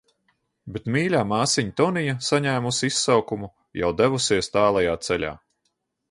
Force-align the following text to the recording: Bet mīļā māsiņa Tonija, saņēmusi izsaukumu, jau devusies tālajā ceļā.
Bet 0.75 0.87
mīļā 0.93 1.19
māsiņa 1.31 1.73
Tonija, 1.81 2.15
saņēmusi 2.27 2.89
izsaukumu, 2.93 3.49
jau 3.81 3.91
devusies 3.99 4.49
tālajā 4.55 4.97
ceļā. 5.09 5.31